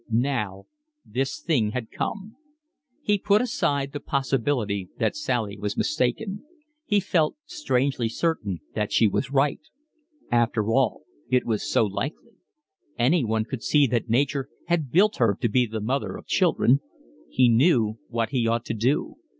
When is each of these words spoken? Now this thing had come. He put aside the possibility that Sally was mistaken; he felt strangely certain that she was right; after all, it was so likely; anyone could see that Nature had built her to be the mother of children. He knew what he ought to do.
Now 0.09 0.65
this 1.05 1.39
thing 1.39 1.73
had 1.73 1.91
come. 1.91 2.35
He 3.03 3.19
put 3.19 3.39
aside 3.39 3.91
the 3.91 3.99
possibility 3.99 4.89
that 4.97 5.15
Sally 5.15 5.59
was 5.59 5.77
mistaken; 5.77 6.43
he 6.87 6.99
felt 6.99 7.35
strangely 7.45 8.09
certain 8.09 8.61
that 8.73 8.91
she 8.91 9.07
was 9.07 9.29
right; 9.29 9.59
after 10.31 10.71
all, 10.71 11.03
it 11.29 11.45
was 11.45 11.69
so 11.69 11.85
likely; 11.85 12.33
anyone 12.97 13.45
could 13.45 13.61
see 13.61 13.85
that 13.85 14.09
Nature 14.09 14.49
had 14.65 14.91
built 14.91 15.17
her 15.17 15.37
to 15.39 15.47
be 15.47 15.67
the 15.67 15.81
mother 15.81 16.17
of 16.17 16.25
children. 16.25 16.79
He 17.29 17.47
knew 17.47 17.99
what 18.07 18.29
he 18.31 18.47
ought 18.47 18.65
to 18.65 18.73
do. 18.73 19.17